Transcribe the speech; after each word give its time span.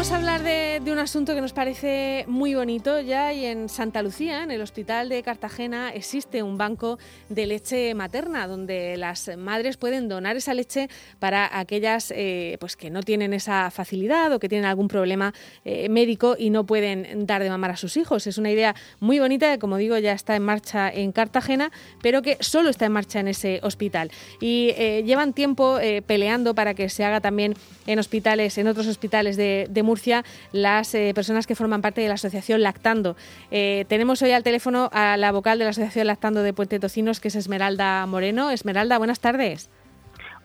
Vamos 0.00 0.12
a 0.12 0.16
hablar 0.16 0.42
de, 0.42 0.59
asunto 1.00 1.34
que 1.34 1.40
nos 1.40 1.52
parece 1.52 2.24
muy 2.28 2.54
bonito 2.54 3.00
ya 3.00 3.32
y 3.32 3.46
en 3.46 3.68
Santa 3.68 4.02
Lucía, 4.02 4.42
en 4.42 4.50
el 4.50 4.60
Hospital 4.60 5.08
de 5.08 5.22
Cartagena, 5.22 5.90
existe 5.94 6.42
un 6.42 6.58
banco 6.58 6.98
de 7.28 7.46
leche 7.46 7.94
materna 7.94 8.46
donde 8.46 8.96
las 8.98 9.30
madres 9.36 9.78
pueden 9.78 10.08
donar 10.08 10.36
esa 10.36 10.52
leche 10.52 10.88
para 11.18 11.58
aquellas 11.58 12.12
eh, 12.14 12.58
pues 12.60 12.76
que 12.76 12.90
no 12.90 13.02
tienen 13.02 13.32
esa 13.32 13.70
facilidad 13.70 14.32
o 14.32 14.38
que 14.38 14.48
tienen 14.48 14.66
algún 14.66 14.88
problema 14.88 15.32
eh, 15.64 15.88
médico 15.88 16.36
y 16.38 16.50
no 16.50 16.64
pueden 16.64 17.26
dar 17.26 17.42
de 17.42 17.48
mamar 17.48 17.70
a 17.70 17.76
sus 17.76 17.96
hijos. 17.96 18.26
Es 18.26 18.36
una 18.36 18.50
idea 18.50 18.74
muy 19.00 19.18
bonita 19.18 19.52
que, 19.52 19.58
como 19.58 19.78
digo, 19.78 19.96
ya 19.98 20.12
está 20.12 20.36
en 20.36 20.42
marcha 20.42 20.90
en 20.90 21.12
Cartagena, 21.12 21.72
pero 22.02 22.20
que 22.20 22.36
solo 22.40 22.68
está 22.68 22.86
en 22.86 22.92
marcha 22.92 23.20
en 23.20 23.28
ese 23.28 23.60
hospital. 23.62 24.10
Y 24.40 24.74
eh, 24.76 25.02
llevan 25.04 25.32
tiempo 25.32 25.78
peleando 26.06 26.54
para 26.54 26.74
que 26.74 26.88
se 26.88 27.04
haga 27.04 27.20
también 27.20 27.54
en 27.86 27.98
hospitales, 27.98 28.58
en 28.58 28.66
otros 28.66 28.86
hospitales 28.86 29.36
de 29.36 29.82
Murcia 29.82 30.24
las 30.52 30.89
eh, 30.94 31.12
personas 31.14 31.46
que 31.46 31.54
forman 31.54 31.82
parte 31.82 32.00
de 32.00 32.08
la 32.08 32.14
Asociación 32.14 32.62
Lactando. 32.62 33.16
Eh, 33.50 33.84
tenemos 33.88 34.22
hoy 34.22 34.32
al 34.32 34.42
teléfono 34.42 34.88
a 34.92 35.16
la 35.16 35.32
vocal 35.32 35.58
de 35.58 35.64
la 35.64 35.70
Asociación 35.70 36.06
Lactando 36.06 36.42
de 36.42 36.52
Puente 36.52 36.78
Tocinos, 36.78 37.20
que 37.20 37.28
es 37.28 37.36
Esmeralda 37.36 38.06
Moreno. 38.06 38.50
Esmeralda, 38.50 38.98
buenas 38.98 39.20
tardes. 39.20 39.70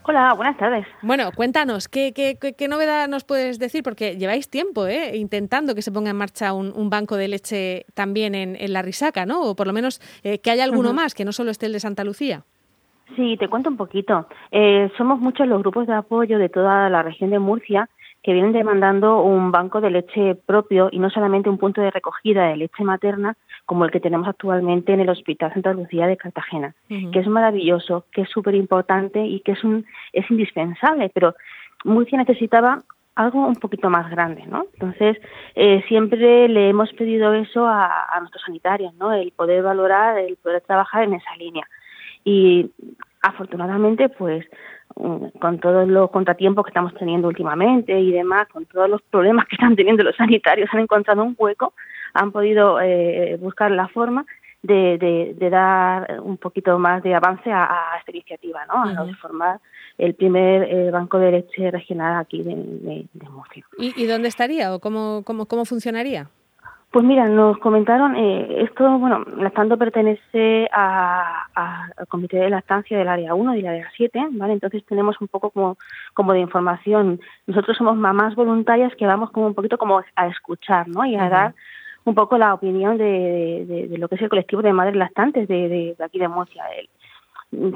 Hola, 0.03 0.33
buenas 0.35 0.55
tardes. 0.57 0.85
Bueno, 1.01 1.31
cuéntanos, 1.35 1.87
¿qué, 1.87 2.13
qué, 2.13 2.67
novedad 2.67 3.07
nos 3.07 3.23
puedes 3.23 3.57
decir? 3.57 3.81
Porque 3.81 4.17
lleváis 4.17 4.49
tiempo 4.49 4.85
¿eh? 4.85 5.17
intentando 5.17 5.73
que 5.73 5.81
se 5.81 5.91
ponga 5.91 6.11
en 6.11 6.17
marcha 6.17 6.53
un, 6.53 6.89
banco 6.91 7.15
de 7.17 7.27
leche 7.27 7.85
también 7.95 8.35
en, 8.35 8.73
la 8.73 8.83
Risaca, 8.83 9.25
¿no? 9.25 9.41
O 9.41 9.55
por 9.55 9.65
lo 9.65 9.73
menos 9.73 9.99
que 10.21 10.51
haya 10.51 10.63
alguno 10.63 10.93
más, 10.93 11.15
que 11.15 11.25
no 11.25 11.31
solo 11.31 11.49
esté 11.49 11.65
el 11.65 11.73
de 11.73 11.79
Santa 11.79 12.03
Lucía. 12.03 12.43
Sí, 13.15 13.35
te 13.37 13.47
cuento 13.47 13.69
un 13.69 13.77
poquito. 13.77 14.27
somos 14.95 15.19
muchos 15.19 15.47
los 15.47 15.59
grupos 15.61 15.87
de 15.87 15.93
apoyo 15.95 16.37
de 16.37 16.49
toda 16.49 16.87
la 16.89 17.01
región 17.01 17.31
de 17.31 17.39
Murcia 17.39 17.89
que 18.25 18.33
vienen 18.33 18.53
demandando 18.53 19.21
un 19.21 19.51
banco 19.51 19.81
de 19.81 19.91
leche 19.91 20.33
propio 20.33 20.89
y 20.91 20.97
no 20.97 21.11
solamente 21.11 21.47
un 21.47 21.59
punto 21.59 21.79
de 21.79 21.91
recogida 21.91 22.47
de 22.47 22.57
leche 22.57 22.83
materna 22.83 23.37
como 23.67 23.85
el 23.85 23.91
que 23.91 23.99
tenemos 23.99 24.27
actualmente 24.27 24.93
en 24.93 25.01
el 25.01 25.09
Hospital 25.09 25.53
Santa 25.53 25.73
Lucía 25.73 26.07
de 26.07 26.17
Cartagena, 26.17 26.73
que 26.87 27.19
es 27.19 27.27
maravilloso, 27.27 28.05
que 28.11 28.23
es 28.23 28.29
súper 28.31 28.55
importante 28.55 29.23
y 29.23 29.41
que 29.41 29.51
es, 29.51 29.63
un, 29.63 29.85
es 30.11 30.25
indispensable, 30.31 31.11
pero 31.13 31.35
Murcia 31.83 32.17
necesitaba 32.17 32.81
algo 33.13 33.45
un 33.45 33.57
poquito 33.57 33.91
más 33.91 34.09
grande, 34.09 34.43
¿no? 34.47 34.65
Entonces, 34.73 35.17
eh, 35.53 35.83
siempre 35.87 36.47
le 36.49 36.69
hemos 36.69 36.91
pedido 36.93 37.31
eso 37.35 37.67
a, 37.67 38.07
a 38.11 38.19
nuestros 38.21 38.41
sanitarios, 38.43 38.95
¿no? 38.95 39.13
El 39.13 39.33
poder 39.33 39.61
valorar, 39.61 40.17
el 40.17 40.35
poder 40.37 40.61
trabajar 40.61 41.03
en 41.03 41.13
esa 41.13 41.35
línea. 41.37 41.67
Y 42.23 42.71
afortunadamente, 43.21 44.09
pues 44.09 44.47
con 44.95 45.59
todos 45.59 45.87
los 45.87 46.09
contratiempos 46.09 46.65
que 46.65 46.69
estamos 46.69 46.93
teniendo 46.95 47.27
últimamente 47.27 47.99
y 47.99 48.11
demás, 48.11 48.47
con 48.47 48.65
todos 48.65 48.89
los 48.89 49.01
problemas 49.01 49.45
que 49.47 49.55
están 49.55 49.75
teniendo 49.75 50.03
los 50.03 50.15
sanitarios, 50.15 50.69
han 50.71 50.79
encontrado 50.79 51.23
un 51.23 51.35
hueco, 51.37 51.73
han 52.13 52.31
podido 52.31 52.79
eh, 52.81 53.37
buscar 53.39 53.71
la 53.71 53.87
forma 53.89 54.25
de, 54.63 55.35
de, 55.37 55.49
dar 55.49 56.21
un 56.21 56.37
poquito 56.37 56.79
más 56.79 57.03
de 57.03 57.13
avance 57.13 57.51
a, 57.51 57.97
esta 57.99 58.11
iniciativa, 58.11 58.65
¿no? 58.65 58.83
A 58.83 59.15
formar 59.21 59.59
el 59.97 60.15
primer 60.15 60.63
eh, 60.63 60.91
banco 60.91 61.19
de 61.19 61.31
leche 61.31 61.71
regional 61.71 62.19
aquí 62.19 62.41
de, 62.41 62.55
de, 63.13 63.29
Murcia. 63.29 63.65
¿Y, 63.77 63.93
¿Y, 64.01 64.07
dónde 64.07 64.27
estaría 64.27 64.73
o 64.73 64.79
cómo, 64.79 65.21
cómo, 65.23 65.45
cómo 65.45 65.65
funcionaría? 65.65 66.29
Pues 66.95 67.03
mira, 67.03 67.27
nos 67.27 67.57
comentaron, 67.57 68.15
eh, 68.15 68.63
esto, 68.63 68.97
bueno, 68.97 69.25
Lactando 69.35 69.77
pertenece 69.77 70.69
al 70.71 72.07
Comité 72.07 72.37
de 72.37 72.49
Lactancia 72.49 72.97
del 72.97 73.09
Área 73.09 73.33
1 73.33 73.53
y 73.53 73.57
del 73.57 73.67
Área 73.67 73.91
7, 73.97 74.27
¿vale? 74.31 74.53
Entonces 74.53 74.81
tenemos 74.85 75.19
un 75.19 75.27
poco 75.27 75.49
como, 75.49 75.77
como 76.13 76.31
de 76.31 76.39
información. 76.39 77.19
Nosotros 77.47 77.75
somos 77.75 77.97
mamás 77.97 78.35
voluntarias 78.35 78.95
que 78.95 79.05
vamos 79.05 79.31
como 79.31 79.47
un 79.47 79.55
poquito 79.55 79.77
como 79.77 80.03
a 80.15 80.27
escuchar, 80.27 80.87
¿no? 80.87 81.05
Y 81.05 81.17
a 81.17 81.27
dar 81.27 81.53
un 82.05 82.15
poco 82.15 82.37
la 82.37 82.53
opinión 82.53 82.97
de, 82.97 83.65
de, 83.89 83.97
lo 83.97 84.07
que 84.07 84.15
es 84.15 84.21
el 84.21 84.29
colectivo 84.29 84.61
de 84.61 84.71
madres 84.71 84.95
lactantes 84.95 85.49
de, 85.49 85.67
de 85.97 86.01
aquí 86.01 86.17
de 86.17 86.29
Murcia 86.29 86.63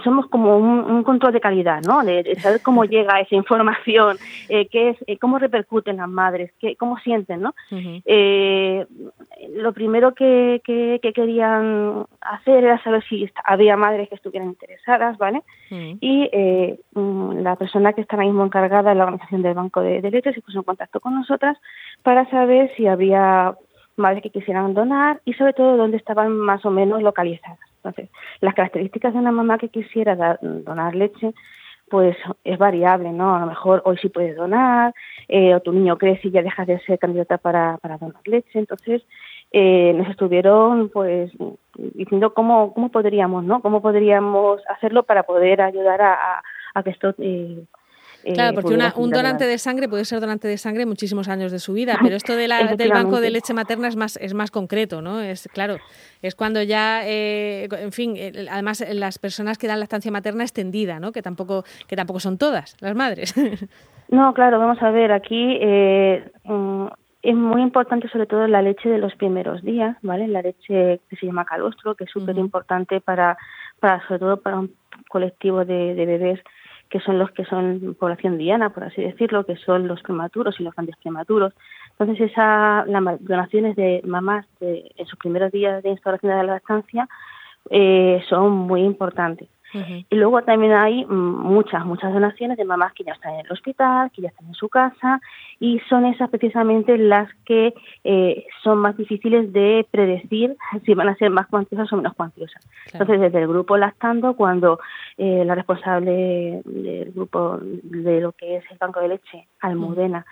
somos 0.04 0.28
como 0.28 0.58
un, 0.58 1.04
control 1.04 1.34
de 1.34 1.42
calidad, 1.42 1.82
¿no? 1.82 2.04
De, 2.04 2.36
saber 2.40 2.62
cómo 2.62 2.86
llega 2.86 3.20
esa 3.20 3.36
información, 3.36 4.18
eh, 4.48 4.68
qué 4.68 4.90
es, 4.90 4.98
eh, 5.08 5.18
cómo 5.18 5.40
repercuten 5.40 5.98
las 5.98 6.10
madres, 6.10 6.52
qué, 6.60 6.76
cómo 6.76 6.98
sienten, 7.00 7.42
¿no? 7.42 7.54
eh, 8.06 8.86
lo 9.60 9.74
primero 9.74 10.14
que, 10.14 10.62
que, 10.64 11.00
querían 11.14 12.06
hacer 12.22 12.64
era 12.64 12.82
saber 12.84 13.04
si 13.08 13.30
había 13.44 13.76
madres 13.78 14.10
que 14.10 14.16
estuvieran 14.16 14.50
interesadas, 14.50 15.18
¿vale? 15.18 15.42
Y 15.70 16.30
eh, 16.32 16.80
mm, 16.94 17.40
la 17.42 17.56
persona 17.56 17.94
que 17.94 18.02
está 18.02 18.16
ahora 18.16 18.28
mismo 18.28 18.46
encargada 18.46 18.90
de 18.90 18.96
la 18.96 19.04
organización 19.04 19.42
del 19.42 19.54
Banco 19.54 19.82
de, 19.82 20.02
de 20.02 20.12
Leche 20.12 20.34
se 20.34 20.42
puso 20.42 20.60
en 20.60 20.64
contacto 20.64 21.00
con 21.00 21.16
nosotras 21.16 21.58
para 22.04 22.30
saber 22.30 22.72
si 22.76 22.88
había 22.88 23.56
madres 23.98 24.24
que 24.24 24.32
quisieran 24.32 24.74
donar 24.74 25.22
y 25.26 25.34
sobre 25.34 25.54
todo 25.54 25.78
dónde 25.78 25.98
estaban 25.98 26.32
más 26.32 26.66
o 26.66 26.72
menos 26.72 27.02
localizadas. 27.04 27.60
Entonces, 27.78 28.10
las 28.42 28.56
características 28.56 29.14
de 29.14 29.20
una 29.20 29.32
mamá 29.32 29.58
que 29.58 29.70
quisiera 29.70 30.38
donar 30.42 30.96
leche, 30.96 31.34
pues 31.90 32.16
es 32.44 32.58
variable, 32.58 33.12
¿no? 33.12 33.36
A 33.36 33.40
lo 33.40 33.46
mejor 33.48 33.82
hoy 33.86 33.98
sí 33.98 34.10
puede 34.10 34.34
donar, 34.34 34.94
eh, 35.28 35.56
o 35.56 35.60
tu 35.60 35.72
niño 35.72 35.98
crece 35.98 36.28
y 36.28 36.32
ya 36.32 36.42
deja 36.42 36.66
de 36.66 36.80
ser 36.82 37.00
candidata 37.00 37.38
para, 37.38 37.78
para 37.78 37.98
donar 37.98 38.22
leche. 38.26 38.60
Entonces, 38.60 39.02
eh, 39.52 39.94
nos 39.96 40.10
estuvieron, 40.10 40.90
pues, 40.90 41.32
diciendo 41.76 42.34
cómo, 42.34 42.74
cómo 42.74 42.90
podríamos, 42.90 43.44
¿no? 43.44 43.62
Cómo 43.62 43.82
podríamos 43.82 44.62
hacerlo 44.70 45.04
para 45.04 45.24
poder 45.24 45.62
ayudar 45.62 46.02
a, 46.02 46.42
a, 46.74 46.84
que 46.84 46.92
esto 46.92 47.14
eh, 47.18 47.64
eh, 48.24 48.34
claro, 48.34 48.62
porque 48.62 48.78
un 48.96 49.10
donante 49.12 49.46
de 49.46 49.58
sangre 49.58 49.88
puede 49.88 50.04
ser 50.04 50.20
donante 50.20 50.48
de 50.48 50.58
sangre 50.58 50.86
muchísimos 50.86 51.30
años 51.30 51.52
de 51.52 51.60
su 51.60 51.74
vida, 51.74 51.98
pero 52.04 52.16
esto 52.16 52.36
de 52.36 52.48
la, 52.48 52.76
del 52.76 52.90
banco 52.90 53.22
de 53.22 53.30
leche 53.30 53.54
materna 53.54 53.88
es 53.88 53.96
más, 53.96 54.18
es 54.18 54.34
más 54.34 54.52
concreto, 54.52 55.02
¿no? 55.02 55.22
Es 55.22 55.48
claro, 55.54 55.78
es 56.22 56.36
cuando 56.36 56.62
ya, 56.62 57.02
eh, 57.06 57.68
en 57.72 57.92
fin, 57.92 58.16
además 58.52 58.84
las 58.92 59.20
personas 59.20 59.58
que 59.58 59.68
dan 59.68 59.80
lactancia 59.80 60.12
materna 60.12 60.44
extendida, 60.44 61.00
¿no? 61.00 61.12
Que 61.12 61.22
tampoco, 61.22 61.64
que 61.88 61.96
tampoco 61.96 62.20
son 62.20 62.38
todas 62.38 62.76
las 62.82 62.96
madres. 62.96 63.34
No, 64.12 64.34
claro, 64.34 64.58
vamos 64.58 64.82
a 64.82 64.90
ver, 64.90 65.12
aquí 65.12 65.60
eh, 65.62 66.32
mm, 66.44 66.88
es 67.22 67.36
muy 67.36 67.62
importante 67.62 68.08
sobre 68.10 68.28
todo 68.28 68.48
la 68.48 68.62
leche 68.62 68.90
de 68.90 68.98
los 68.98 69.16
primeros 69.16 69.62
días, 69.62 69.98
¿vale? 70.02 70.28
La 70.28 70.42
leche 70.42 71.02
que 71.10 71.16
se 71.16 71.26
llama 71.26 71.46
calostro, 71.46 71.96
que 71.96 72.06
es 72.06 72.12
súper 72.12 72.38
importante 72.38 73.02
para, 73.02 73.38
para, 73.80 74.06
sobre 74.08 74.20
todo 74.20 74.38
para 74.38 74.60
un 74.60 74.74
colectivo 75.10 75.66
de, 75.66 75.96
de 75.96 76.06
bebés 76.06 76.40
que 76.90 77.00
son 77.02 77.20
los 77.20 77.30
que 77.32 77.46
son 77.46 77.96
población 78.00 78.38
diana, 78.38 78.72
por 78.72 78.84
así 78.84 79.02
decirlo, 79.02 79.46
que 79.46 79.56
son 79.58 79.88
los 79.88 80.02
prematuros 80.02 80.60
y 80.60 80.64
los 80.64 80.74
grandes 80.74 80.96
prematuros. 80.98 81.54
Entonces, 81.92 82.32
esa, 82.32 82.84
las 82.88 83.24
donaciones 83.24 83.76
de 83.76 84.02
mamás 84.06 84.46
de, 84.60 84.92
en 84.96 85.06
sus 85.06 85.20
primeros 85.20 85.52
días 85.52 85.84
de 85.84 85.90
instauración 85.90 86.32
de 86.32 86.38
la 86.38 86.54
lactancia 86.54 87.08
eh, 87.70 88.22
son 88.28 88.52
muy 88.52 88.82
importantes. 88.82 89.50
Y 89.74 90.16
luego 90.16 90.42
también 90.42 90.74
hay 90.74 91.06
mm, 91.06 91.10
muchas, 91.10 91.86
muchas 91.86 92.12
donaciones 92.12 92.58
de 92.58 92.66
mamás 92.66 92.94
que 92.94 93.04
ya 93.04 93.14
están 93.14 93.34
en 93.36 93.46
el 93.46 93.52
hospital, 93.52 94.10
que 94.12 94.24
ya 94.24 94.30
están 94.30 94.48
en 94.48 94.54
su 94.54 94.68
casa, 94.70 95.22
y 95.60 95.80
son 95.90 96.06
esas 96.06 96.30
precisamente 96.30 96.98
las 96.98 97.30
que 97.46 97.74
eh, 98.04 98.46
son 98.64 98.80
más 98.80 98.98
difíciles 98.98 99.54
de 99.54 99.86
predecir 99.92 100.56
si 100.86 100.94
van 100.94 101.10
a 101.10 101.16
ser 101.16 101.30
más 101.30 101.48
cuantiosas 101.48 101.92
o 101.94 101.98
menos 101.98 102.14
cuantiosas. 102.16 102.66
Entonces, 102.92 103.20
desde 103.20 103.42
el 103.42 103.48
grupo 103.48 103.78
Lactando, 103.78 104.36
cuando 104.36 104.80
eh, 105.18 105.44
la 105.46 105.56
responsable 105.56 106.62
del 106.66 107.12
grupo 107.12 107.60
de 107.62 108.22
lo 108.22 108.32
que 108.32 108.58
es 108.58 108.64
el 108.72 108.78
banco 108.78 109.00
de 109.00 109.10
leche, 109.10 109.48
Almudena, 109.60 110.26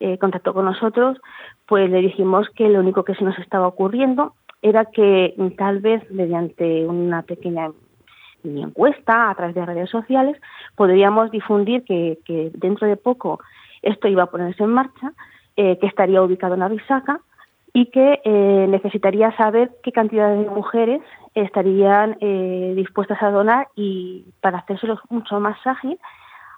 eh, 0.00 0.18
contactó 0.18 0.54
con 0.54 0.64
nosotros, 0.64 1.18
pues 1.66 1.90
le 1.90 2.00
dijimos 2.00 2.48
que 2.56 2.68
lo 2.68 2.80
único 2.80 3.04
que 3.04 3.14
se 3.14 3.24
nos 3.24 3.38
estaba 3.38 3.66
ocurriendo 3.66 4.34
era 4.62 4.86
que 4.86 5.34
tal 5.56 5.80
vez 5.80 6.10
mediante 6.10 6.86
una 6.86 7.22
pequeña 7.22 7.70
ni 8.42 8.62
encuesta 8.62 9.30
a 9.30 9.34
través 9.34 9.54
de 9.54 9.66
redes 9.66 9.90
sociales, 9.90 10.40
podríamos 10.76 11.30
difundir 11.30 11.84
que, 11.84 12.18
que 12.24 12.50
dentro 12.54 12.86
de 12.86 12.96
poco 12.96 13.40
esto 13.82 14.08
iba 14.08 14.24
a 14.24 14.30
ponerse 14.30 14.62
en 14.62 14.70
marcha, 14.70 15.12
eh, 15.56 15.78
que 15.78 15.86
estaría 15.86 16.22
ubicado 16.22 16.54
en 16.54 16.62
Avisaca 16.62 17.20
y 17.72 17.86
que 17.86 18.20
eh, 18.24 18.66
necesitaría 18.68 19.36
saber 19.36 19.70
qué 19.82 19.92
cantidad 19.92 20.30
de 20.30 20.48
mujeres 20.48 21.02
estarían 21.34 22.16
eh, 22.20 22.72
dispuestas 22.76 23.22
a 23.22 23.30
donar 23.30 23.68
y 23.76 24.24
para 24.40 24.58
hacérselo 24.58 25.00
mucho 25.08 25.38
más 25.38 25.58
ágil, 25.66 25.98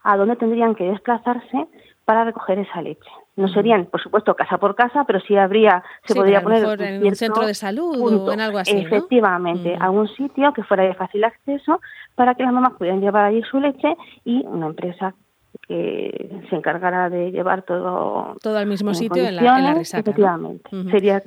a 0.02 0.16
dónde 0.16 0.36
tendrían 0.36 0.74
que 0.74 0.84
desplazarse 0.84 1.66
para 2.04 2.24
recoger 2.24 2.58
esa 2.58 2.82
leche. 2.82 3.10
No 3.34 3.48
serían, 3.48 3.86
por 3.86 4.02
supuesto, 4.02 4.34
casa 4.34 4.58
por 4.58 4.74
casa, 4.74 5.04
pero 5.04 5.18
sí 5.20 5.36
habría, 5.36 5.82
se 6.04 6.14
podría 6.14 6.42
poner 6.42 6.82
en 6.82 7.06
un 7.06 7.14
centro 7.14 7.46
de 7.46 7.54
salud 7.54 7.96
o 7.98 8.32
en 8.32 8.40
algo 8.40 8.58
así. 8.58 8.76
Efectivamente, 8.76 9.74
a 9.80 9.90
un 9.90 10.06
sitio 10.08 10.52
que 10.52 10.62
fuera 10.62 10.84
de 10.84 10.94
fácil 10.94 11.24
acceso 11.24 11.80
para 12.14 12.34
que 12.34 12.42
las 12.42 12.52
mamás 12.52 12.74
pudieran 12.74 13.00
llevar 13.00 13.24
allí 13.24 13.42
su 13.50 13.58
leche 13.58 13.96
y 14.24 14.44
una 14.46 14.66
empresa 14.66 15.14
que 15.66 16.42
se 16.50 16.56
encargará 16.56 17.08
de 17.08 17.30
llevar 17.30 17.62
todo 17.62 18.36
todo 18.42 18.58
al 18.58 18.66
mismo 18.66 18.94
sitio 18.94 19.24
en 19.26 19.36
la, 19.36 19.58
en 19.58 19.64
la 19.64 19.74
risaca, 19.74 20.00
efectivamente. 20.00 20.70
Sería 20.90 21.22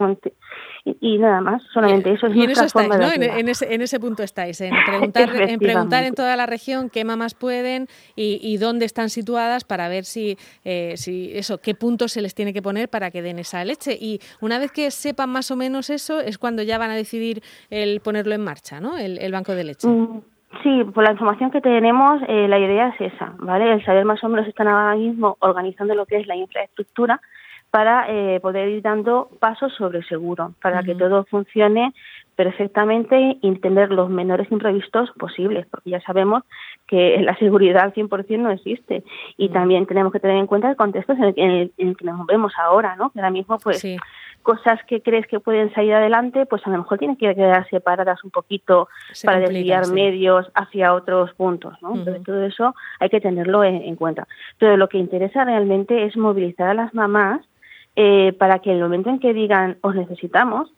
y, 0.85 1.17
nada 1.17 1.41
más 1.41 1.63
solamente 1.73 2.11
eso 2.11 2.27
es 2.27 2.35
y 2.35 2.43
en 2.43 2.51
eso 2.51 2.63
estáis, 2.63 2.89
¿no? 2.89 3.11
en, 3.11 3.49
ese, 3.49 3.73
en 3.73 3.81
ese 3.81 3.99
punto 3.99 4.21
estáis 4.21 4.61
en 4.61 4.71
preguntar 4.85 5.29
en 5.35 5.59
preguntar 5.59 6.03
en 6.03 6.13
toda 6.13 6.35
la 6.35 6.45
región 6.45 6.91
qué 6.91 7.03
mamás 7.03 7.33
pueden 7.33 7.87
y, 8.15 8.39
y 8.41 8.57
dónde 8.57 8.85
están 8.85 9.09
situadas 9.09 9.63
para 9.63 9.87
ver 9.87 10.05
si 10.05 10.37
eh, 10.63 10.93
si 10.95 11.31
eso 11.33 11.57
qué 11.57 11.73
puntos 11.73 12.11
se 12.11 12.21
les 12.21 12.35
tiene 12.35 12.53
que 12.53 12.61
poner 12.61 12.87
para 12.87 13.09
que 13.09 13.23
den 13.23 13.39
esa 13.39 13.65
leche. 13.65 13.97
Y 13.99 14.19
una 14.41 14.59
vez 14.59 14.71
que 14.71 14.91
sepan 14.91 15.31
más 15.31 15.49
o 15.49 15.55
menos 15.55 15.89
eso 15.89 16.19
es 16.19 16.37
cuando 16.37 16.61
ya 16.61 16.77
van 16.77 16.91
a 16.91 16.95
decidir 16.95 17.41
el 17.71 17.99
ponerlo 18.01 18.35
en 18.35 18.43
marcha 18.43 18.79
no 18.79 18.97
el, 18.97 19.17
el 19.17 19.31
banco 19.31 19.53
de 19.53 19.63
leche. 19.63 19.87
Mm, 19.87 20.21
Sí, 20.63 20.83
por 20.93 21.03
la 21.03 21.11
información 21.11 21.51
que 21.51 21.59
tenemos, 21.59 22.21
eh, 22.27 22.47
la 22.47 22.57
idea 22.57 22.87
es 22.87 23.13
esa, 23.13 23.33
¿vale? 23.39 23.73
El 23.73 23.83
saber 23.83 24.05
más 24.05 24.23
o 24.23 24.29
menos 24.29 24.47
están 24.47 24.67
ahora 24.67 24.95
mismo 24.95 25.35
organizando 25.39 25.93
lo 25.95 26.05
que 26.05 26.17
es 26.17 26.27
la 26.27 26.35
infraestructura 26.35 27.19
para 27.75 28.05
eh, 28.07 28.39
poder 28.39 28.69
ir 28.69 28.81
dando 28.81 29.27
pasos 29.41 29.73
sobre 29.73 30.01
seguro, 30.03 30.53
para 30.61 30.81
que 30.81 30.95
todo 30.95 31.25
funcione 31.25 31.93
perfectamente 32.37 33.37
y 33.41 33.55
tener 33.59 33.91
los 33.91 34.09
menores 34.09 34.49
imprevistos 34.49 35.11
posibles, 35.19 35.65
porque 35.69 35.89
ya 35.89 35.99
sabemos 35.99 36.43
que 36.87 37.17
la 37.19 37.35
seguridad 37.35 37.83
al 37.83 37.93
100% 37.93 38.39
no 38.39 38.51
existe. 38.51 39.03
Y 39.35 39.49
también 39.49 39.87
tenemos 39.87 40.13
que 40.13 40.21
tener 40.21 40.37
en 40.37 40.47
cuenta 40.47 40.69
el 40.69 40.77
contexto 40.77 41.11
en 41.11 41.23
el, 41.25 41.33
en 41.75 41.89
el, 41.89 41.97
que 41.97 42.05
nos 42.05 42.25
vemos 42.27 42.53
ahora, 42.57 42.95
¿no? 42.95 43.09
Que 43.09 43.19
ahora 43.19 43.29
mismo, 43.29 43.57
pues, 43.57 43.85
cosas 44.41 44.79
que 44.87 45.01
crees 45.01 45.27
que 45.27 45.41
pueden 45.41 45.73
salir 45.73 45.95
adelante, 45.95 46.45
pues 46.45 46.65
a 46.65 46.69
lo 46.69 46.77
mejor 46.77 46.97
tienen 46.97 47.17
que 47.17 47.35
quedar 47.35 47.67
separadas 47.69 48.23
un 48.23 48.31
poquito 48.31 48.87
para 49.25 49.39
desviar 49.39 49.89
medios 49.89 50.49
hacia 50.53 50.93
otros 50.93 51.33
puntos, 51.33 51.73
¿no? 51.81 51.93
Entonces 51.95 52.23
todo 52.23 52.41
eso 52.43 52.73
hay 53.01 53.09
que 53.09 53.19
tenerlo 53.19 53.65
en, 53.65 53.95
cuenta. 53.97 54.29
Pero 54.59 54.77
lo 54.77 54.87
que 54.87 54.97
interesa 54.97 55.43
realmente 55.43 56.05
es 56.05 56.15
movilizar 56.15 56.69
a 56.69 56.73
las 56.73 56.93
mamás 56.93 57.41
eh, 57.95 58.33
para 58.33 58.59
que 58.59 58.71
en 58.71 58.77
el 58.77 58.83
momento 58.83 59.09
en 59.09 59.19
que 59.19 59.33
digan 59.33 59.77
os 59.81 59.95
necesitamos, 59.95 60.71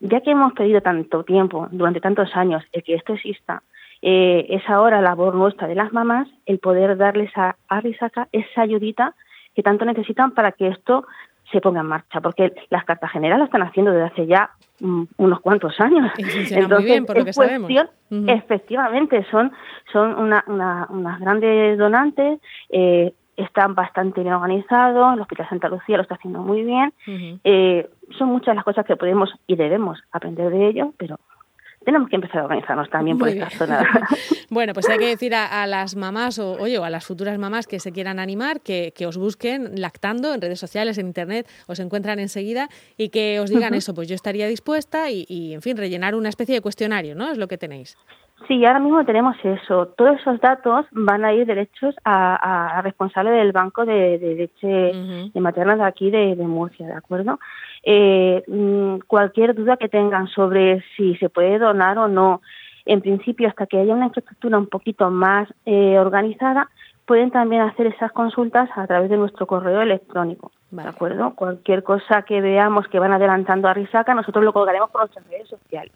ya 0.00 0.20
que 0.20 0.30
hemos 0.30 0.52
pedido 0.52 0.80
tanto 0.80 1.24
tiempo, 1.24 1.68
durante 1.70 2.00
tantos 2.00 2.34
años, 2.34 2.62
el 2.72 2.82
que 2.82 2.94
esto 2.94 3.14
exista, 3.14 3.62
eh, 4.02 4.46
es 4.50 4.68
ahora 4.68 5.00
labor 5.00 5.34
nuestra 5.34 5.66
de 5.68 5.74
las 5.74 5.92
mamás 5.92 6.28
el 6.44 6.58
poder 6.58 6.96
darles 6.96 7.30
a, 7.36 7.56
a 7.68 7.80
Risaca 7.80 8.28
esa 8.32 8.62
ayudita 8.62 9.14
que 9.54 9.62
tanto 9.62 9.86
necesitan 9.86 10.32
para 10.32 10.52
que 10.52 10.68
esto 10.68 11.06
se 11.50 11.60
ponga 11.60 11.80
en 11.80 11.86
marcha, 11.86 12.20
porque 12.20 12.52
las 12.70 12.84
cartageneras 12.84 13.38
lo 13.38 13.44
están 13.44 13.62
haciendo 13.62 13.92
desde 13.92 14.06
hace 14.06 14.26
ya 14.26 14.50
mm, 14.80 15.04
unos 15.16 15.40
cuantos 15.40 15.78
años. 15.80 16.10
Entonces, 16.18 16.68
muy 16.68 16.84
bien, 16.84 17.06
por 17.06 17.18
lo 17.18 17.24
que 17.24 17.32
sabemos. 17.32 17.70
Efectivamente, 18.10 19.24
son, 19.30 19.52
son 19.92 20.14
una, 20.18 20.44
unas 20.46 21.20
grandes 21.20 21.78
donantes, 21.78 22.40
eh, 22.70 23.12
están 23.36 23.74
bastante 23.74 24.22
bien 24.22 24.34
organizados, 24.34 25.14
el 25.14 25.20
Hospital 25.20 25.48
Santa 25.48 25.68
Lucía 25.68 25.96
lo 25.96 26.02
está 26.02 26.14
haciendo 26.14 26.40
muy 26.40 26.62
bien. 26.62 26.92
eh, 27.44 27.88
son 28.18 28.28
muchas 28.28 28.54
las 28.54 28.64
cosas 28.64 28.86
que 28.86 28.96
podemos 28.96 29.30
y 29.46 29.56
debemos 29.56 29.98
aprender 30.12 30.50
de 30.50 30.68
ellos, 30.68 30.88
pero 30.96 31.18
tenemos 31.86 32.08
que 32.08 32.16
empezar 32.16 32.40
a 32.40 32.44
organizarnos 32.46 32.90
también 32.90 33.16
por 33.16 33.28
esta 33.28 33.48
zona. 33.48 33.86
bueno, 34.50 34.72
pues 34.72 34.88
hay 34.88 34.98
que 34.98 35.06
decir 35.06 35.36
a, 35.36 35.66
las 35.68 35.94
mamás 35.94 36.40
o, 36.40 36.54
oye, 36.60 36.78
o 36.78 36.84
a 36.84 36.90
las 36.90 37.06
futuras 37.06 37.38
mamás 37.38 37.68
que 37.68 37.78
se 37.78 37.92
quieran 37.92 38.18
animar, 38.18 38.60
que, 38.60 38.92
que, 38.96 39.06
os 39.06 39.16
busquen 39.16 39.80
lactando 39.80 40.34
en 40.34 40.40
redes 40.40 40.58
sociales, 40.58 40.98
en 40.98 41.06
internet, 41.06 41.46
os 41.68 41.78
encuentran 41.78 42.18
enseguida 42.18 42.68
y 42.96 43.10
que 43.10 43.38
os 43.38 43.50
digan 43.50 43.72
eso, 43.74 43.94
pues 43.94 44.08
yo 44.08 44.16
estaría 44.16 44.48
dispuesta 44.48 45.12
y, 45.12 45.26
y, 45.28 45.54
en 45.54 45.62
fin, 45.62 45.76
rellenar 45.76 46.16
una 46.16 46.28
especie 46.28 46.56
de 46.56 46.60
cuestionario, 46.60 47.14
¿no? 47.14 47.30
Es 47.30 47.38
lo 47.38 47.46
que 47.46 47.56
tenéis. 47.56 47.96
Sí, 48.46 48.64
ahora 48.64 48.80
mismo 48.80 49.04
tenemos 49.04 49.34
eso. 49.42 49.88
Todos 49.96 50.20
esos 50.20 50.38
datos 50.40 50.86
van 50.92 51.24
a 51.24 51.32
ir 51.32 51.46
derechos 51.46 51.94
a, 52.04 52.76
a 52.76 52.82
responsable 52.82 53.30
del 53.30 53.52
Banco 53.52 53.86
de, 53.86 54.18
de 54.18 54.34
Leche 54.34 55.30
de 55.32 55.40
Materna 55.40 55.74
de 55.74 55.84
aquí 55.84 56.10
de, 56.10 56.36
de, 56.36 56.46
Murcia, 56.46 56.86
¿de 56.86 56.92
acuerdo? 56.92 57.40
Eh, 57.82 58.44
mm, 58.46 58.98
cualquier 59.06 59.54
duda 59.54 59.78
que 59.78 59.88
tengan 59.88 60.28
sobre 60.28 60.84
si 60.96 61.16
se 61.16 61.30
puede 61.30 61.58
donar 61.58 61.98
o 61.98 62.08
no, 62.08 62.42
en 62.84 63.00
principio, 63.00 63.48
hasta 63.48 63.66
que 63.66 63.78
haya 63.78 63.94
una 63.94 64.06
infraestructura 64.06 64.58
un 64.58 64.68
poquito 64.68 65.10
más 65.10 65.48
eh, 65.64 65.98
organizada, 65.98 66.70
pueden 67.06 67.30
también 67.30 67.62
hacer 67.62 67.86
esas 67.86 68.12
consultas 68.12 68.68
a 68.74 68.86
través 68.86 69.08
de 69.08 69.16
nuestro 69.16 69.46
correo 69.46 69.80
electrónico. 69.80 70.50
¿De 70.68 70.82
acuerdo? 70.82 71.32
Cualquier 71.36 71.84
cosa 71.84 72.22
que 72.22 72.40
veamos 72.40 72.88
que 72.88 72.98
van 72.98 73.12
adelantando 73.12 73.68
a 73.68 73.74
Risaca, 73.74 74.14
nosotros 74.14 74.44
lo 74.44 74.52
colgaremos 74.52 74.90
por 74.90 75.02
nuestras 75.02 75.24
redes 75.28 75.48
sociales. 75.48 75.92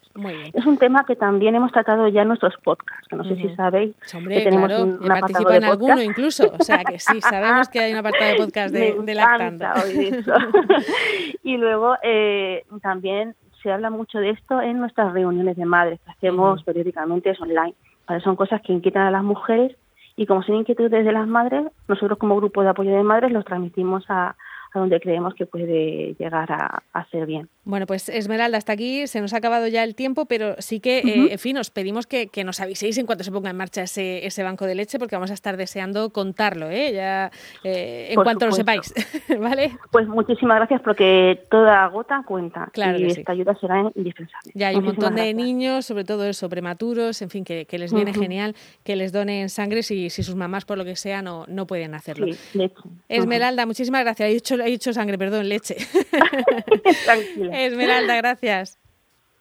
Es 0.53 0.65
un 0.65 0.77
tema 0.77 1.03
que 1.05 1.17
también 1.17 1.55
hemos 1.55 1.73
tratado 1.73 2.07
ya 2.07 2.21
en 2.21 2.29
nuestros 2.29 2.55
podcasts, 2.63 3.05
que 3.09 3.17
no 3.17 3.25
sé 3.25 3.35
si 3.35 3.53
sabéis 3.55 3.93
Hombre, 4.15 4.37
que 4.37 4.43
tenemos 4.45 4.69
claro, 4.69 4.83
un, 4.85 4.99
participa 4.99 5.57
en 5.57 5.63
alguno 5.65 6.01
incluso, 6.01 6.51
o 6.57 6.63
sea 6.63 6.83
que 6.85 6.99
sí, 6.99 7.19
sabemos 7.19 7.67
que 7.67 7.81
hay 7.81 7.91
un 7.91 7.99
apartado 7.99 8.31
de 8.31 8.37
podcast 8.37 8.73
de, 8.73 8.95
de 9.03 9.13
lactando. 9.13 9.65
y 11.43 11.57
luego 11.57 11.97
eh, 12.01 12.63
también 12.81 13.35
se 13.61 13.71
habla 13.71 13.89
mucho 13.89 14.19
de 14.19 14.29
esto 14.29 14.61
en 14.61 14.79
nuestras 14.79 15.11
reuniones 15.11 15.57
de 15.57 15.65
madres 15.65 15.99
que 16.05 16.11
hacemos 16.11 16.63
periódicamente, 16.63 17.29
es 17.29 17.41
online. 17.41 17.75
Son 18.23 18.35
cosas 18.35 18.61
que 18.61 18.73
inquietan 18.73 19.03
a 19.03 19.11
las 19.11 19.23
mujeres 19.23 19.75
y 20.21 20.27
como 20.27 20.43
son 20.43 20.57
inquietudes 20.57 21.03
de 21.03 21.11
las 21.11 21.27
madres, 21.27 21.65
nosotros 21.87 22.19
como 22.19 22.35
grupo 22.35 22.61
de 22.61 22.69
apoyo 22.69 22.91
de 22.91 23.01
madres 23.01 23.31
los 23.31 23.43
transmitimos 23.43 24.05
a, 24.07 24.35
a 24.73 24.79
donde 24.79 24.99
creemos 24.99 25.33
que 25.35 25.45
puede 25.45 26.15
llegar 26.17 26.51
a, 26.51 26.83
a, 26.93 27.05
ser 27.09 27.25
bien. 27.25 27.49
Bueno, 27.63 27.85
pues 27.85 28.09
Esmeralda, 28.09 28.57
hasta 28.57 28.73
aquí 28.73 29.07
se 29.07 29.21
nos 29.21 29.33
ha 29.33 29.37
acabado 29.37 29.67
ya 29.67 29.83
el 29.83 29.95
tiempo, 29.95 30.25
pero 30.25 30.55
sí 30.59 30.79
que, 30.79 30.99
eh, 30.99 31.31
en 31.31 31.39
fin, 31.39 31.57
os 31.57 31.69
pedimos 31.69 32.07
que, 32.07 32.27
que, 32.27 32.43
nos 32.43 32.59
aviséis 32.59 32.97
en 32.97 33.05
cuanto 33.05 33.23
se 33.23 33.31
ponga 33.31 33.49
en 33.49 33.57
marcha 33.57 33.83
ese, 33.83 34.25
ese 34.25 34.43
banco 34.43 34.65
de 34.65 34.75
leche, 34.75 34.97
porque 34.99 35.15
vamos 35.15 35.31
a 35.31 35.33
estar 35.33 35.57
deseando 35.57 36.11
contarlo, 36.11 36.69
¿eh? 36.69 36.91
Ya, 36.93 37.31
eh, 37.63 38.07
en 38.09 38.15
Por 38.15 38.23
cuanto 38.23 38.51
supuesto. 38.51 38.93
lo 38.95 39.03
sepáis, 39.03 39.39
¿vale? 39.39 39.71
Pues 39.91 40.07
muchísimas 40.07 40.57
gracias, 40.57 40.81
porque 40.81 41.43
toda 41.49 41.87
gota 41.87 42.23
cuenta 42.25 42.69
claro 42.73 42.97
y 42.99 43.05
esta 43.05 43.33
sí. 43.33 43.39
ayuda 43.39 43.55
será 43.59 43.91
indispensable. 43.95 44.51
Ya 44.55 44.69
hay 44.69 44.77
un 44.77 44.85
montón 44.85 45.15
gracias. 45.15 45.25
de 45.25 45.33
niños, 45.33 45.85
sobre 45.85 46.03
todo 46.03 46.25
eso, 46.25 46.49
prematuros, 46.49 47.21
en 47.21 47.29
fin, 47.29 47.43
que, 47.43 47.65
que 47.65 47.77
les 47.77 47.93
viene 47.93 48.11
uh 48.11 48.13
-huh. 48.13 48.19
genial 48.19 48.55
que 48.83 48.95
les 48.95 49.11
donen 49.11 49.49
sangre 49.49 49.83
si, 49.83 50.09
si 50.09 50.23
sus 50.23 50.35
mamás, 50.35 50.65
por 50.65 50.77
lo 50.77 50.85
que 50.85 50.95
sea, 50.95 51.21
no, 51.21 51.45
no 51.47 51.67
pueden 51.67 51.93
hacerlo. 51.93 52.27
Sí. 52.31 52.71
Esmeralda, 53.09 53.63
uh 53.63 53.65
-huh. 53.65 53.67
muchísimas 53.67 54.03
gracias. 54.03 54.29
He 54.29 54.33
dicho, 54.33 54.55
he 54.65 54.71
dicho 54.71 54.93
sangre, 54.93 55.17
perdón, 55.17 55.47
leche. 55.49 55.75
Tranquila. 57.05 57.59
Esmeralda, 57.61 58.15
gracias. 58.17 58.77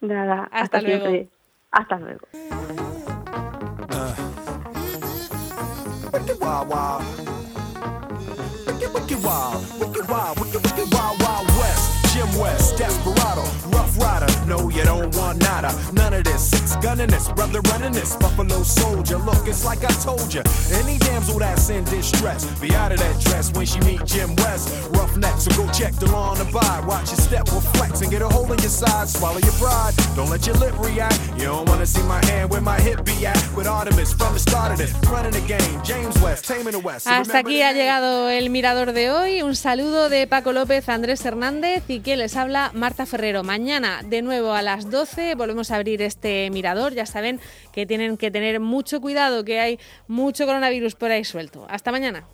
Nada, 0.01 0.49
hasta, 0.53 0.79
hasta 0.79 0.83
luego. 0.83 1.11
Siempre. 1.11 1.29
Hasta 1.71 1.99
luego. 1.99 2.27
Uh. 3.93 4.41
Jim 12.13 12.41
West, 12.41 12.77
Desperado, 12.77 13.43
Rough 13.71 13.97
Rider. 13.97 14.47
No, 14.47 14.69
you 14.69 14.83
don't 14.83 15.15
want 15.17 15.41
nada. 15.41 15.71
Six 16.41 16.77
gunning 16.77 17.09
this, 17.09 17.29
brother 17.29 17.61
running 17.71 17.93
this. 17.93 18.17
Buffalo 18.17 18.63
soldier. 18.63 19.19
Look, 19.19 19.47
it's 19.47 19.65
like 19.65 19.85
I 19.85 19.93
told 20.01 20.33
you. 20.33 20.43
Any 20.73 20.97
damsel 20.99 21.39
that's 21.39 21.69
in 21.69 21.85
distress, 21.85 22.47
be 22.61 22.75
out 22.75 22.93
of 22.93 22.99
that 22.99 23.21
dress 23.21 23.53
when 23.53 23.67
she 23.67 23.79
meet 23.81 24.05
Jim 24.07 24.35
West. 24.37 24.73
Rough 24.91 25.15
neck, 25.19 25.37
so 25.39 25.51
go 25.55 25.71
check 25.73 25.93
the 25.97 26.07
law 26.07 26.31
on 26.31 26.39
the 26.39 26.47
by. 26.47 26.81
Watch 26.87 27.11
your 27.11 27.21
step 27.21 27.45
will 27.53 27.61
flex 27.77 28.01
and 28.01 28.11
get 28.11 28.23
a 28.23 28.29
hole 28.29 28.51
in 28.51 28.59
your 28.59 28.71
side. 28.83 29.09
Swallow 29.09 29.39
your 29.39 29.53
pride. 29.61 29.93
Don't 30.17 30.31
let 30.31 30.47
your 30.47 30.57
lip 30.57 30.75
react. 30.81 31.21
You 31.37 31.45
don't 31.45 31.69
wanna 31.69 31.87
see 31.87 32.03
my 32.05 32.25
hand 32.25 32.51
where 32.51 32.63
my 32.63 32.81
hip 32.81 33.05
be 33.05 33.27
at. 33.27 33.37
With 33.55 33.67
Artemis 33.67 34.15
from 34.15 34.33
the 34.33 34.41
start 34.41 34.73
of 34.73 34.79
this. 34.79 34.93
Running 35.11 35.33
the 35.33 35.45
game. 35.47 35.83
James 35.85 36.17
West, 36.23 36.47
taming 36.47 36.73
the 36.73 36.79
West. 36.79 37.05
So 37.05 37.11
Hasta 37.11 37.39
aquí 37.41 37.61
ha 37.61 37.73
llegado 37.73 38.31
el 38.31 38.49
mirador 38.49 38.93
de 38.93 39.11
hoy. 39.11 39.43
Un 39.43 39.57
saludo 39.57 40.09
de 40.09 40.27
Paco 40.27 40.53
López, 40.53 40.89
Andrés 40.89 41.23
Hernández 41.25 41.83
y 41.89 42.01
quien 42.01 42.19
les 42.19 42.35
habla, 42.37 42.71
Marta 42.73 43.05
Ferrero. 43.05 43.43
Mañana 43.43 44.03
de 44.05 44.23
nuevo 44.23 44.55
a 44.55 44.63
las 44.63 44.91
12 44.91 45.35
volvemos 45.35 45.71
a 45.71 45.77
abrir 45.77 46.01
este 46.01 46.30
mirador. 46.53 46.95
Ya 46.95 47.07
saben 47.07 47.41
que 47.73 47.87
tienen 47.87 48.17
que 48.17 48.31
tener 48.31 48.61
mucho 48.61 49.01
cuidado, 49.01 49.45
que 49.45 49.61
hay 49.61 49.79
mucho 50.09 50.47
coronavirus 50.47 50.95
por 50.95 51.11
ahí 51.11 51.25
suelto. 51.25 51.67
Hasta 51.69 51.93
mañana. 51.93 52.25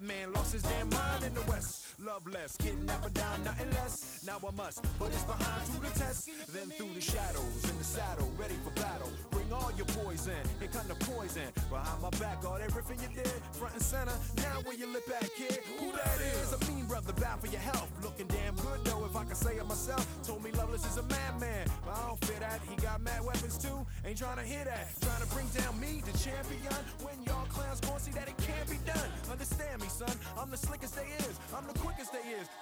Madman 0.00 0.32
lost 0.32 0.52
his 0.52 0.62
damn 0.62 0.88
mind 0.90 1.24
in 1.24 1.34
the 1.34 1.42
West. 1.42 1.98
Love 1.98 2.26
less, 2.26 2.56
kidnapper 2.56 3.10
down, 3.10 3.44
nothing 3.44 3.70
less. 3.72 4.22
Now 4.26 4.38
I 4.46 4.50
must 4.56 4.82
put 4.98 5.12
his 5.12 5.22
behind 5.24 5.66
to 5.74 5.80
the 5.80 5.98
test. 5.98 6.30
Then 6.52 6.70
through 6.70 6.94
the 6.94 7.00
shadows, 7.00 7.64
in 7.68 7.76
the 7.76 7.84
saddle, 7.84 8.30
ready 8.38 8.54
for 8.64 8.70
battle. 8.80 9.10
Bring 9.30 9.52
all 9.52 9.70
your 9.76 9.86
poison, 9.86 10.40
here 10.58 10.68
come 10.72 10.88
the 10.88 10.94
poison. 11.04 11.52
Behind 11.68 12.00
my 12.00 12.10
back, 12.18 12.44
all 12.46 12.56
everything 12.56 12.98
you 13.02 13.14
did, 13.14 13.32
front 13.52 13.74
and 13.74 13.82
center. 13.82 14.12
Now 14.38 14.64
where 14.64 14.74
you 14.74 14.90
lip 14.90 15.04
at, 15.14 15.28
kid? 15.36 15.60
Who 15.78 15.92
that 15.92 16.18
is? 16.20 16.54
A 16.54 16.72
mean 16.72 16.86
brother, 16.86 17.12
bad 17.12 17.40
for 17.40 17.48
your 17.48 17.60
health. 17.60 17.90
Looking 18.02 18.26
damn 18.28 18.54
good 18.56 18.84
though, 18.84 19.04
if 19.04 19.16
I 19.16 19.24
can 19.24 19.34
say 19.34 19.56
it 19.56 19.66
myself. 19.66 20.06
Told 20.24 20.42
me 20.42 20.50
Loveless 20.52 20.86
is 20.86 20.96
a 20.96 21.02
madman, 21.02 21.66
but 21.68 21.69
I 21.90 22.06
don't 22.06 22.24
fit 22.24 22.38
that. 22.40 22.60
He 22.70 22.76
got 22.76 23.00
mad 23.02 23.24
weapons 23.24 23.58
too, 23.58 23.86
ain't 24.06 24.18
trying 24.18 24.36
to 24.38 24.46
hit 24.46 24.64
that. 24.66 24.86
Trying 25.00 25.22
to 25.22 25.28
bring 25.34 25.48
down 25.50 25.74
me, 25.80 26.02
the 26.06 26.14
champion. 26.18 26.80
When 27.02 27.18
y'all 27.26 27.46
clowns 27.50 27.80
gon' 27.80 27.98
see 27.98 28.12
that 28.12 28.28
it 28.28 28.38
can't 28.38 28.68
be 28.70 28.78
done. 28.86 29.10
Understand 29.30 29.82
me, 29.82 29.88
son. 29.88 30.14
I'm 30.38 30.50
the 30.50 30.58
quickest 30.58 30.94
they 30.94 31.08
is. 31.18 31.34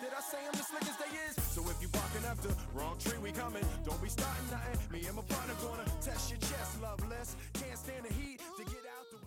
Did 0.01 0.13
I 0.17 0.23
say 0.25 0.41
I'm 0.49 0.57
the 0.57 0.65
slickest 0.65 0.99
they 0.99 1.13
is? 1.29 1.35
So 1.53 1.61
if 1.69 1.77
you 1.83 1.89
barking 1.89 2.25
up 2.25 2.39
the 2.41 2.53
wrong 2.73 2.97
tree, 2.99 3.19
we 3.23 3.33
coming. 3.33 3.65
Don't 3.85 4.01
be 4.03 4.09
starting 4.09 4.49
nothing. 4.51 4.79
Me 4.93 5.07
and 5.07 5.17
my 5.17 5.23
partner 5.23 5.55
gonna 5.61 5.85
test 6.01 6.31
your 6.31 6.41
chest, 6.41 6.81
loveless. 6.81 7.37
Can't 7.53 7.79
stand 7.79 8.05
the 8.09 8.15
heat 8.15 8.41
to 8.57 8.65
get 8.65 8.83
out 8.97 9.07
the. 9.13 9.19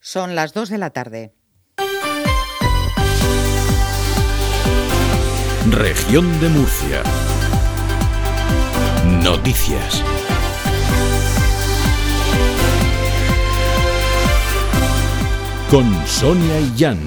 Son 0.00 0.34
las 0.34 0.52
2 0.52 0.70
de 0.70 0.78
la 0.78 0.90
tarde. 0.90 1.37
Región 5.70 6.40
de 6.40 6.48
Murcia. 6.48 7.02
Noticias. 9.22 10.02
Con 15.70 16.06
Sonia 16.06 16.60
y 16.60 16.72
Jan. 16.78 16.98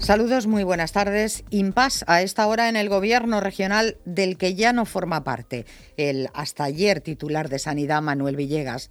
Saludos, 0.00 0.46
muy 0.46 0.64
buenas 0.64 0.92
tardes. 0.92 1.44
Impas 1.50 2.04
a 2.08 2.20
esta 2.20 2.46
hora 2.48 2.68
en 2.68 2.76
el 2.76 2.88
gobierno 2.88 3.40
regional 3.40 3.96
del 4.04 4.36
que 4.36 4.54
ya 4.54 4.72
no 4.72 4.84
forma 4.86 5.22
parte 5.22 5.66
el 5.96 6.28
hasta 6.34 6.64
ayer 6.64 7.00
titular 7.00 7.48
de 7.48 7.60
Sanidad 7.60 8.02
Manuel 8.02 8.36
Villegas. 8.36 8.90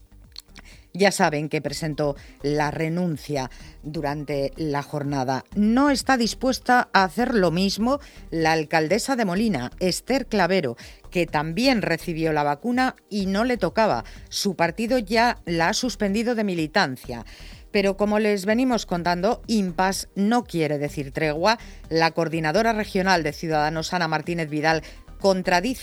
Ya 0.93 1.11
saben 1.11 1.49
que 1.49 1.61
presentó 1.61 2.15
la 2.43 2.69
renuncia 2.69 3.49
durante 3.81 4.51
la 4.57 4.83
jornada. 4.83 5.43
No 5.55 5.89
está 5.89 6.17
dispuesta 6.17 6.89
a 6.93 7.03
hacer 7.03 7.33
lo 7.33 7.49
mismo 7.49 7.99
la 8.29 8.51
alcaldesa 8.51 9.15
de 9.15 9.25
Molina, 9.25 9.71
Esther 9.79 10.27
Clavero, 10.27 10.77
que 11.09 11.25
también 11.25 11.81
recibió 11.81 12.31
la 12.31 12.43
vacuna 12.43 12.95
y 13.09 13.25
no 13.25 13.43
le 13.43 13.57
tocaba. 13.57 14.03
Su 14.29 14.55
partido 14.55 14.99
ya 14.99 15.39
la 15.45 15.69
ha 15.69 15.73
suspendido 15.73 16.35
de 16.35 16.43
militancia. 16.43 17.25
Pero 17.71 17.97
como 17.97 18.19
les 18.19 18.45
venimos 18.45 18.85
contando, 18.85 19.41
impas 19.47 20.09
no 20.13 20.43
quiere 20.43 20.77
decir 20.77 21.11
tregua. 21.11 21.57
La 21.89 22.11
coordinadora 22.11 22.71
regional 22.71 23.23
de 23.23 23.33
Ciudadanos, 23.33 23.93
Ana 23.93 24.07
Martínez 24.07 24.47
Vidal, 24.47 24.83
contradice 25.23 25.81